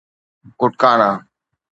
[0.59, 1.09] ڪٽڪانا